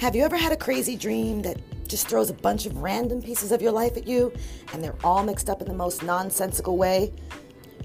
Have 0.00 0.14
you 0.14 0.24
ever 0.24 0.36
had 0.36 0.52
a 0.52 0.58
crazy 0.58 0.94
dream 0.94 1.40
that 1.40 1.56
just 1.88 2.06
throws 2.06 2.28
a 2.28 2.34
bunch 2.34 2.66
of 2.66 2.76
random 2.82 3.22
pieces 3.22 3.50
of 3.50 3.62
your 3.62 3.72
life 3.72 3.96
at 3.96 4.06
you 4.06 4.30
and 4.74 4.84
they're 4.84 4.94
all 5.02 5.24
mixed 5.24 5.48
up 5.48 5.62
in 5.62 5.68
the 5.68 5.72
most 5.72 6.02
nonsensical 6.02 6.76
way? 6.76 7.14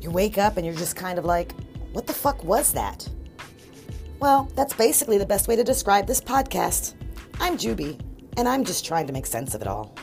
You 0.00 0.10
wake 0.10 0.36
up 0.36 0.56
and 0.56 0.66
you're 0.66 0.74
just 0.74 0.96
kind 0.96 1.20
of 1.20 1.24
like, 1.24 1.52
what 1.92 2.08
the 2.08 2.12
fuck 2.12 2.42
was 2.42 2.72
that? 2.72 3.08
Well, 4.18 4.50
that's 4.56 4.74
basically 4.74 5.18
the 5.18 5.24
best 5.24 5.46
way 5.46 5.54
to 5.54 5.62
describe 5.62 6.08
this 6.08 6.20
podcast. 6.20 6.94
I'm 7.38 7.56
Juby, 7.56 8.00
and 8.36 8.48
I'm 8.48 8.64
just 8.64 8.84
trying 8.84 9.06
to 9.06 9.12
make 9.12 9.26
sense 9.26 9.54
of 9.54 9.62
it 9.62 9.68
all. 9.68 9.94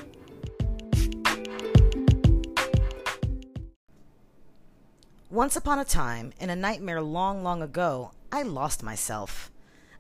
Once 5.30 5.58
upon 5.58 5.78
a 5.78 5.86
time, 5.86 6.32
in 6.40 6.50
a 6.50 6.56
nightmare 6.56 7.02
long, 7.02 7.44
long 7.44 7.62
ago, 7.62 8.12
I 8.32 8.44
lost 8.44 8.82
myself. 8.82 9.52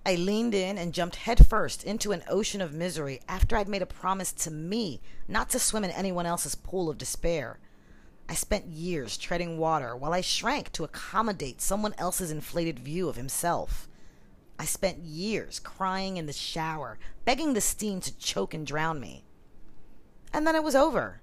I 0.08 0.16
leaned 0.16 0.54
in 0.54 0.78
and 0.78 0.94
jumped 0.94 1.18
headfirst 1.18 1.84
into 1.84 2.14
an 2.14 2.24
ocean 2.30 2.62
of 2.62 2.74
misery 2.74 3.20
after 3.28 3.58
I'd 3.58 3.68
made 3.68 3.82
a 3.82 3.86
promise 3.86 4.32
to 4.32 4.50
me 4.50 5.02
not 5.28 5.50
to 5.50 5.60
swim 5.60 5.84
in 5.84 5.92
anyone 5.92 6.26
else's 6.26 6.56
pool 6.56 6.90
of 6.90 6.98
despair. 6.98 7.60
I 8.30 8.34
spent 8.34 8.68
years 8.68 9.18
treading 9.18 9.58
water 9.58 9.98
while 9.98 10.14
I 10.14 10.22
shrank 10.22 10.72
to 10.72 10.86
accommodate 10.86 11.60
someone 11.60 11.94
else's 11.98 12.32
inflated 12.32 12.80
view 12.80 13.10
of 13.10 13.18
himself. 13.18 13.90
I 14.58 14.64
spent 14.64 15.00
years 15.00 15.60
crying 15.60 16.16
in 16.16 16.26
the 16.26 16.32
shower, 16.32 16.98
begging 17.26 17.54
the 17.54 17.60
steam 17.60 18.00
to 18.00 18.18
choke 18.18 18.54
and 18.54 18.66
drown 18.66 19.02
me. 19.02 19.26
And 20.32 20.48
then 20.48 20.55
it 20.55 20.64
was 20.64 20.74
over, 20.74 21.20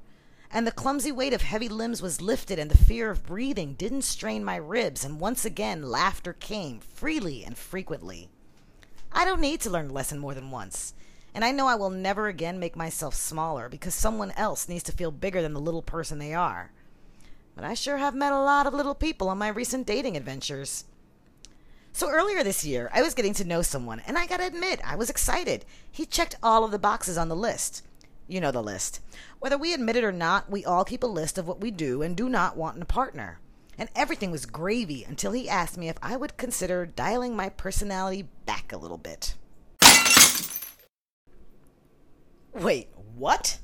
and 0.51 0.67
the 0.67 0.71
clumsy 0.71 1.11
weight 1.11 1.33
of 1.33 1.41
heavy 1.41 1.71
limbs 1.71 2.03
was 2.03 2.21
lifted, 2.21 2.59
and 2.59 2.71
the 2.71 2.77
fear 2.77 3.09
of 3.09 3.25
breathing 3.25 3.77
didn't 3.77 4.03
strain 4.03 4.45
my 4.45 4.57
ribs, 4.57 5.07
and 5.07 5.21
once 5.21 5.47
again 5.47 5.91
laughter 5.91 6.35
came 6.35 6.81
freely 6.81 7.47
and 7.47 7.57
frequently. 7.57 8.29
I 9.17 9.25
don't 9.25 9.41
need 9.41 9.61
to 9.61 9.71
learn 9.71 9.91
a 9.91 9.93
lesson 9.93 10.19
more 10.19 10.35
than 10.35 10.51
once. 10.51 10.93
And 11.35 11.45
I 11.45 11.53
know 11.53 11.69
I 11.69 11.77
will 11.77 11.91
never 11.91 12.27
again 12.27 12.59
make 12.59 12.75
myself 12.75 13.15
smaller 13.15 13.69
because 13.69 13.95
someone 13.95 14.33
else 14.33 14.69
needs 14.69 14.83
to 14.85 14.93
feel 14.93 15.13
bigger 15.13 15.41
than 15.41 15.53
the 15.53 15.61
little 15.61 15.83
person 15.83 16.19
they 16.19 16.35
are. 16.35 16.73
But 17.55 17.65
I 17.65 17.75
sure 17.75 17.99
have 17.99 18.15
met 18.15 18.33
a 18.33 18.41
lot 18.41 18.67
of 18.67 18.75
little 18.75 18.95
people 18.95 19.29
on 19.29 19.39
my 19.39 19.49
recent 19.49 19.87
dating 19.87 20.17
adventures. 20.17 20.85
So 21.93 22.11
earlier 22.11 22.43
this 22.43 22.65
year, 22.65 22.91
I 22.93 23.03
was 23.03 23.15
getting 23.15 23.35
to 23.35 23.45
know 23.45 23.63
someone, 23.63 24.01
and 24.01 24.19
I 24.19 24.27
gotta 24.27 24.47
admit, 24.47 24.81
I 24.85 24.97
was 24.97 25.11
excited. 25.11 25.65
He 25.89 26.07
checked 26.07 26.35
all 26.43 26.65
of 26.65 26.73
the 26.73 26.79
boxes 26.79 27.17
on 27.17 27.29
the 27.29 27.37
list. 27.37 27.85
You 28.27 28.41
know 28.41 28.51
the 28.51 28.63
list. 28.63 29.01
Whether 29.39 29.57
we 29.57 29.73
admit 29.73 29.95
it 29.95 30.03
or 30.03 30.11
not, 30.11 30.51
we 30.51 30.65
all 30.65 30.85
keep 30.85 31.05
a 31.05 31.09
list 31.09 31.39
of 31.39 31.47
what 31.47 31.61
we 31.61 31.71
do 31.71 32.03
and 32.03 32.17
do 32.17 32.29
not 32.29 32.57
want 32.57 32.75
in 32.77 32.83
a 32.83 32.87
partner 32.87 33.39
and 33.79 33.89
everything 33.95 34.31
was 34.31 34.47
gravy 34.47 35.05
until 35.05 35.33
he 35.33 35.49
asked 35.49 35.77
me 35.77 35.89
if 35.89 35.97
I 36.03 36.17
would 36.17 36.37
consider 36.37 36.87
dialing 36.87 37.37
my 37.37 37.49
personality 37.49 38.29
back 38.47 38.73
a 38.73 38.77
little 38.77 38.99
bit. 38.99 39.35
Wait, 42.53 42.89
what? 43.17 43.59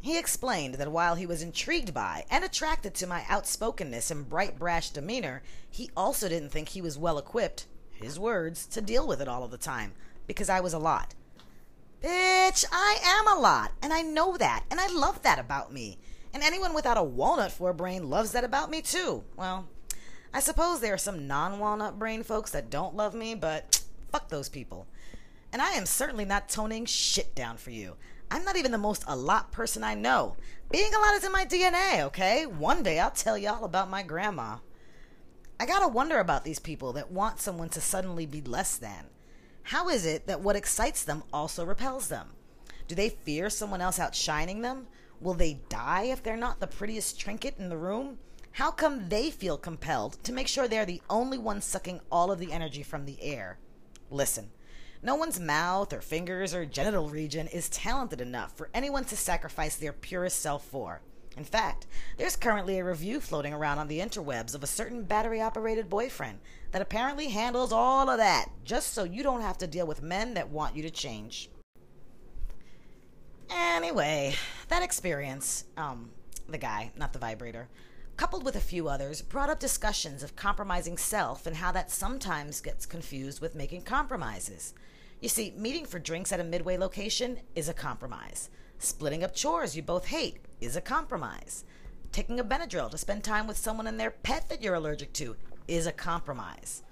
He 0.00 0.18
explained 0.18 0.74
that 0.74 0.92
while 0.92 1.14
he 1.14 1.26
was 1.26 1.42
intrigued 1.42 1.94
by 1.94 2.26
and 2.30 2.44
attracted 2.44 2.94
to 2.94 3.06
my 3.06 3.24
outspokenness 3.30 4.10
and 4.10 4.28
bright, 4.28 4.58
brash 4.58 4.90
demeanor, 4.90 5.42
he 5.70 5.90
also 5.96 6.28
didn't 6.28 6.50
think 6.50 6.68
he 6.68 6.82
was 6.82 6.98
well 6.98 7.18
equipped, 7.18 7.66
his 7.90 8.18
words, 8.18 8.66
to 8.66 8.80
deal 8.80 9.06
with 9.06 9.20
it 9.20 9.28
all 9.28 9.42
of 9.42 9.50
the 9.50 9.56
time, 9.56 9.94
because 10.26 10.50
I 10.50 10.60
was 10.60 10.74
a 10.74 10.78
lot. 10.78 11.14
Bitch, 12.02 12.66
I 12.70 12.98
am 13.02 13.26
a 13.26 13.40
lot, 13.40 13.72
and 13.82 13.94
I 13.94 14.02
know 14.02 14.36
that, 14.36 14.64
and 14.70 14.78
I 14.78 14.88
love 14.88 15.22
that 15.22 15.38
about 15.38 15.72
me. 15.72 15.98
And 16.34 16.42
anyone 16.42 16.74
without 16.74 16.98
a 16.98 17.02
walnut 17.02 17.52
for 17.52 17.70
a 17.70 17.74
brain 17.74 18.10
loves 18.10 18.32
that 18.32 18.44
about 18.44 18.68
me 18.68 18.82
too. 18.82 19.22
Well, 19.36 19.68
I 20.34 20.40
suppose 20.40 20.80
there 20.80 20.92
are 20.92 20.98
some 20.98 21.28
non 21.28 21.60
walnut 21.60 21.98
brain 21.98 22.24
folks 22.24 22.50
that 22.50 22.68
don't 22.68 22.96
love 22.96 23.14
me, 23.14 23.36
but 23.36 23.80
fuck 24.10 24.28
those 24.28 24.48
people. 24.48 24.88
And 25.52 25.62
I 25.62 25.70
am 25.70 25.86
certainly 25.86 26.24
not 26.24 26.48
toning 26.48 26.86
shit 26.86 27.36
down 27.36 27.56
for 27.56 27.70
you. 27.70 27.94
I'm 28.32 28.44
not 28.44 28.56
even 28.56 28.72
the 28.72 28.78
most 28.78 29.04
a 29.06 29.14
lot 29.14 29.52
person 29.52 29.84
I 29.84 29.94
know. 29.94 30.34
Being 30.72 30.92
a 30.92 30.98
lot 30.98 31.14
is 31.14 31.24
in 31.24 31.30
my 31.30 31.44
DNA, 31.46 32.00
okay? 32.06 32.46
One 32.46 32.82
day 32.82 32.98
I'll 32.98 33.12
tell 33.12 33.38
y'all 33.38 33.64
about 33.64 33.88
my 33.88 34.02
grandma. 34.02 34.56
I 35.60 35.66
gotta 35.66 35.86
wonder 35.86 36.18
about 36.18 36.44
these 36.44 36.58
people 36.58 36.92
that 36.94 37.12
want 37.12 37.38
someone 37.38 37.68
to 37.68 37.80
suddenly 37.80 38.26
be 38.26 38.40
less 38.40 38.76
than. 38.76 39.06
How 39.62 39.88
is 39.88 40.04
it 40.04 40.26
that 40.26 40.40
what 40.40 40.56
excites 40.56 41.04
them 41.04 41.22
also 41.32 41.64
repels 41.64 42.08
them? 42.08 42.30
Do 42.88 42.96
they 42.96 43.08
fear 43.08 43.48
someone 43.48 43.80
else 43.80 44.00
outshining 44.00 44.62
them? 44.62 44.88
Will 45.20 45.34
they 45.34 45.60
die 45.68 46.04
if 46.04 46.22
they're 46.22 46.36
not 46.36 46.60
the 46.60 46.66
prettiest 46.66 47.18
trinket 47.18 47.56
in 47.58 47.68
the 47.68 47.76
room? 47.76 48.18
How 48.52 48.70
come 48.70 49.08
they 49.08 49.30
feel 49.30 49.56
compelled 49.56 50.22
to 50.24 50.32
make 50.32 50.48
sure 50.48 50.68
they're 50.68 50.86
the 50.86 51.02
only 51.10 51.38
ones 51.38 51.64
sucking 51.64 52.00
all 52.10 52.30
of 52.30 52.38
the 52.38 52.52
energy 52.52 52.82
from 52.82 53.04
the 53.04 53.20
air? 53.22 53.58
Listen, 54.10 54.50
no 55.02 55.16
one's 55.16 55.40
mouth 55.40 55.92
or 55.92 56.00
fingers 56.00 56.54
or 56.54 56.64
genital 56.64 57.10
region 57.10 57.46
is 57.48 57.68
talented 57.68 58.20
enough 58.20 58.56
for 58.56 58.70
anyone 58.72 59.04
to 59.06 59.16
sacrifice 59.16 59.76
their 59.76 59.92
purest 59.92 60.40
self 60.40 60.64
for. 60.64 61.02
In 61.36 61.44
fact, 61.44 61.86
there's 62.16 62.36
currently 62.36 62.78
a 62.78 62.84
review 62.84 63.20
floating 63.20 63.52
around 63.52 63.78
on 63.78 63.88
the 63.88 63.98
interwebs 63.98 64.54
of 64.54 64.62
a 64.62 64.68
certain 64.68 65.02
battery 65.02 65.40
operated 65.40 65.90
boyfriend 65.90 66.38
that 66.70 66.80
apparently 66.80 67.28
handles 67.28 67.72
all 67.72 68.08
of 68.08 68.18
that 68.18 68.50
just 68.64 68.94
so 68.94 69.04
you 69.04 69.22
don't 69.22 69.40
have 69.40 69.58
to 69.58 69.66
deal 69.66 69.86
with 69.86 70.02
men 70.02 70.34
that 70.34 70.48
want 70.48 70.76
you 70.76 70.82
to 70.82 70.90
change. 70.90 71.50
Anyway, 73.54 74.34
that 74.68 74.82
experience, 74.82 75.64
um, 75.76 76.10
the 76.48 76.58
guy, 76.58 76.90
not 76.96 77.12
the 77.12 77.18
vibrator, 77.20 77.68
coupled 78.16 78.44
with 78.44 78.56
a 78.56 78.60
few 78.60 78.88
others, 78.88 79.22
brought 79.22 79.48
up 79.48 79.60
discussions 79.60 80.24
of 80.24 80.34
compromising 80.34 80.96
self 80.96 81.46
and 81.46 81.56
how 81.56 81.70
that 81.70 81.90
sometimes 81.90 82.60
gets 82.60 82.84
confused 82.84 83.40
with 83.40 83.54
making 83.54 83.82
compromises. 83.82 84.74
You 85.20 85.28
see, 85.28 85.54
meeting 85.56 85.86
for 85.86 86.00
drinks 86.00 86.32
at 86.32 86.40
a 86.40 86.44
midway 86.44 86.76
location 86.76 87.38
is 87.54 87.68
a 87.68 87.74
compromise. 87.74 88.50
Splitting 88.78 89.22
up 89.22 89.34
chores 89.34 89.76
you 89.76 89.82
both 89.82 90.06
hate 90.06 90.38
is 90.60 90.74
a 90.74 90.80
compromise. 90.80 91.64
Taking 92.10 92.40
a 92.40 92.44
Benadryl 92.44 92.90
to 92.90 92.98
spend 92.98 93.22
time 93.22 93.46
with 93.46 93.56
someone 93.56 93.86
and 93.86 94.00
their 94.00 94.10
pet 94.10 94.48
that 94.48 94.62
you're 94.62 94.74
allergic 94.74 95.12
to 95.14 95.36
is 95.68 95.86
a 95.86 95.92
compromise. 95.92 96.82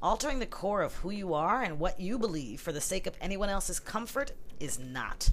Altering 0.00 0.38
the 0.38 0.46
core 0.46 0.82
of 0.82 0.94
who 0.96 1.10
you 1.10 1.34
are 1.34 1.62
and 1.62 1.80
what 1.80 1.98
you 1.98 2.18
believe 2.18 2.60
for 2.60 2.72
the 2.72 2.80
sake 2.80 3.08
of 3.08 3.16
anyone 3.20 3.48
else's 3.48 3.80
comfort 3.80 4.32
is 4.60 4.78
not. 4.78 5.30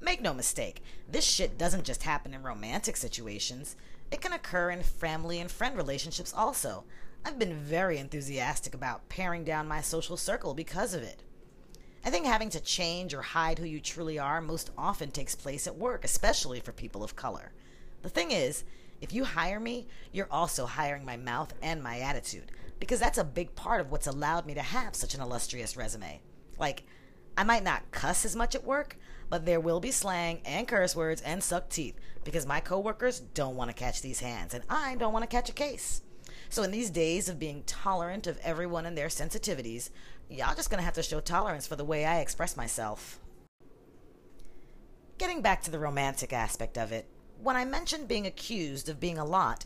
Make 0.00 0.22
no 0.22 0.32
mistake, 0.32 0.82
this 1.10 1.24
shit 1.24 1.58
doesn't 1.58 1.84
just 1.84 2.04
happen 2.04 2.32
in 2.32 2.42
romantic 2.42 2.96
situations. 2.96 3.76
It 4.10 4.20
can 4.20 4.32
occur 4.32 4.70
in 4.70 4.82
family 4.82 5.40
and 5.40 5.50
friend 5.50 5.76
relationships 5.76 6.32
also. 6.34 6.84
I've 7.24 7.38
been 7.38 7.54
very 7.54 7.98
enthusiastic 7.98 8.74
about 8.74 9.08
paring 9.08 9.44
down 9.44 9.66
my 9.66 9.80
social 9.80 10.16
circle 10.16 10.54
because 10.54 10.94
of 10.94 11.02
it. 11.02 11.22
I 12.04 12.10
think 12.10 12.26
having 12.26 12.48
to 12.50 12.60
change 12.60 13.12
or 13.12 13.22
hide 13.22 13.58
who 13.58 13.66
you 13.66 13.80
truly 13.80 14.18
are 14.18 14.40
most 14.40 14.70
often 14.78 15.10
takes 15.10 15.34
place 15.34 15.66
at 15.66 15.76
work, 15.76 16.04
especially 16.04 16.60
for 16.60 16.72
people 16.72 17.02
of 17.02 17.16
color. 17.16 17.52
The 18.02 18.08
thing 18.08 18.30
is, 18.30 18.64
if 19.00 19.12
you 19.12 19.24
hire 19.24 19.60
me, 19.60 19.88
you're 20.12 20.28
also 20.30 20.64
hiring 20.64 21.04
my 21.04 21.16
mouth 21.16 21.52
and 21.60 21.82
my 21.82 21.98
attitude, 21.98 22.52
because 22.78 23.00
that's 23.00 23.18
a 23.18 23.24
big 23.24 23.54
part 23.56 23.80
of 23.80 23.90
what's 23.90 24.06
allowed 24.06 24.46
me 24.46 24.54
to 24.54 24.62
have 24.62 24.94
such 24.94 25.14
an 25.14 25.20
illustrious 25.20 25.76
resume. 25.76 26.20
Like, 26.56 26.84
I 27.36 27.42
might 27.42 27.64
not 27.64 27.90
cuss 27.90 28.24
as 28.24 28.36
much 28.36 28.54
at 28.54 28.64
work, 28.64 28.96
but 29.30 29.44
there 29.44 29.60
will 29.60 29.80
be 29.80 29.90
slang 29.90 30.40
and 30.44 30.66
curse 30.66 30.96
words 30.96 31.22
and 31.22 31.42
suck 31.42 31.68
teeth 31.68 31.96
because 32.24 32.46
my 32.46 32.60
coworkers 32.60 33.20
don't 33.20 33.56
want 33.56 33.70
to 33.70 33.74
catch 33.74 34.02
these 34.02 34.20
hands 34.20 34.54
and 34.54 34.64
I 34.68 34.96
don't 34.96 35.12
want 35.12 35.22
to 35.22 35.36
catch 35.36 35.48
a 35.48 35.52
case. 35.52 36.02
So 36.50 36.62
in 36.62 36.70
these 36.70 36.90
days 36.90 37.28
of 37.28 37.38
being 37.38 37.62
tolerant 37.64 38.26
of 38.26 38.38
everyone 38.42 38.86
and 38.86 38.96
their 38.96 39.08
sensitivities, 39.08 39.90
y'all 40.30 40.54
just 40.54 40.70
gonna 40.70 40.82
have 40.82 40.94
to 40.94 41.02
show 41.02 41.20
tolerance 41.20 41.66
for 41.66 41.76
the 41.76 41.84
way 41.84 42.04
I 42.04 42.20
express 42.20 42.56
myself. 42.56 43.18
Getting 45.18 45.42
back 45.42 45.62
to 45.62 45.70
the 45.70 45.78
romantic 45.78 46.32
aspect 46.32 46.78
of 46.78 46.92
it, 46.92 47.06
when 47.42 47.56
I 47.56 47.64
mentioned 47.64 48.08
being 48.08 48.26
accused 48.26 48.88
of 48.88 49.00
being 49.00 49.18
a 49.18 49.24
lot, 49.24 49.64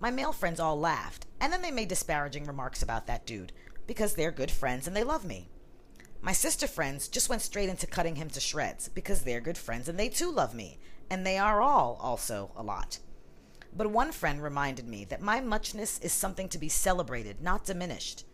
my 0.00 0.10
male 0.10 0.32
friends 0.32 0.60
all 0.60 0.78
laughed, 0.78 1.26
and 1.40 1.52
then 1.52 1.62
they 1.62 1.70
made 1.70 1.88
disparaging 1.88 2.44
remarks 2.44 2.82
about 2.82 3.06
that 3.06 3.26
dude, 3.26 3.52
because 3.86 4.14
they're 4.14 4.30
good 4.30 4.50
friends 4.50 4.86
and 4.86 4.96
they 4.96 5.04
love 5.04 5.24
me. 5.24 5.48
My 6.24 6.32
sister 6.32 6.66
friends 6.66 7.08
just 7.08 7.28
went 7.28 7.42
straight 7.42 7.68
into 7.68 7.86
cutting 7.86 8.16
him 8.16 8.30
to 8.30 8.40
shreds 8.40 8.88
because 8.88 9.20
they're 9.20 9.42
good 9.42 9.58
friends 9.58 9.90
and 9.90 9.98
they 9.98 10.08
too 10.08 10.32
love 10.32 10.54
me, 10.54 10.78
and 11.10 11.26
they 11.26 11.36
are 11.36 11.60
all 11.60 11.98
also 12.00 12.50
a 12.56 12.62
lot. 12.62 12.98
But 13.76 13.90
one 13.90 14.10
friend 14.10 14.42
reminded 14.42 14.88
me 14.88 15.04
that 15.04 15.20
my 15.20 15.42
muchness 15.42 15.98
is 15.98 16.14
something 16.14 16.48
to 16.48 16.56
be 16.56 16.70
celebrated, 16.70 17.42
not 17.42 17.66
diminished. 17.66 18.24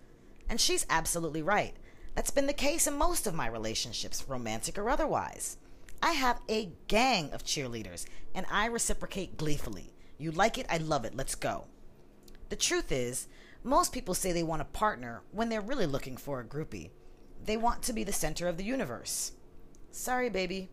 And 0.48 0.60
she's 0.60 0.86
absolutely 0.88 1.42
right. 1.42 1.74
That's 2.14 2.30
been 2.30 2.46
the 2.46 2.52
case 2.52 2.86
in 2.86 2.94
most 2.94 3.26
of 3.26 3.34
my 3.34 3.48
relationships, 3.48 4.24
romantic 4.28 4.78
or 4.78 4.88
otherwise. 4.88 5.56
I 6.00 6.12
have 6.12 6.40
a 6.48 6.70
gang 6.86 7.32
of 7.32 7.42
cheerleaders, 7.42 8.06
and 8.36 8.46
I 8.52 8.66
reciprocate 8.66 9.36
gleefully. 9.36 9.92
You 10.16 10.30
like 10.30 10.58
it, 10.58 10.66
I 10.70 10.76
love 10.76 11.04
it, 11.04 11.16
let's 11.16 11.34
go. 11.34 11.64
The 12.50 12.56
truth 12.56 12.92
is, 12.92 13.26
most 13.64 13.92
people 13.92 14.14
say 14.14 14.30
they 14.30 14.44
want 14.44 14.62
a 14.62 14.66
partner 14.66 15.22
when 15.32 15.48
they're 15.48 15.60
really 15.60 15.86
looking 15.86 16.16
for 16.16 16.38
a 16.38 16.44
groupie. 16.44 16.90
They 17.44 17.56
want 17.56 17.82
to 17.84 17.92
be 17.92 18.04
the 18.04 18.12
center 18.12 18.48
of 18.48 18.56
the 18.56 18.64
universe. 18.64 19.32
Sorry, 19.90 20.28
baby. 20.28 20.68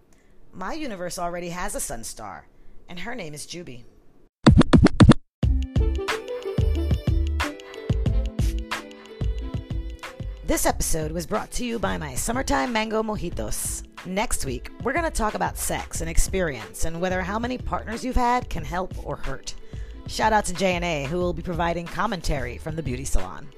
My 0.54 0.74
universe 0.74 1.18
already 1.18 1.50
has 1.50 1.75
a 1.75 1.80
sun 1.80 2.04
star, 2.04 2.48
and 2.90 3.00
her 3.00 3.16
name 3.16 3.34
is 3.34 3.48
Juby. 3.48 3.84
This 10.46 10.66
episode 10.66 11.12
was 11.12 11.25
brought 11.25 11.52
to 11.52 11.66
you 11.66 11.78
by 11.78 11.98
my 11.98 12.16
summertime 12.16 12.72
mango 12.72 13.04
mojitos. 13.04 13.84
Next 14.06 14.46
week, 14.46 14.72
we're 14.84 14.94
going 14.94 15.04
to 15.04 15.12
talk 15.12 15.34
about 15.36 15.58
sex 15.58 16.02
and 16.02 16.10
experience 16.10 16.86
and 16.86 17.02
whether 17.02 17.22
how 17.22 17.38
many 17.38 17.58
partners 17.58 18.04
you've 18.04 18.16
had 18.16 18.50
can 18.50 18.64
help 18.64 18.94
or 19.06 19.18
hurt. 19.18 19.56
Shout 20.08 20.31
out 20.31 20.46
to 20.46 20.54
J&A 20.54 21.06
who 21.06 21.18
will 21.18 21.34
be 21.34 21.42
providing 21.42 21.86
commentary 21.86 22.58
from 22.58 22.75
the 22.75 22.84
beauty 22.84 23.04
salon. 23.04 23.50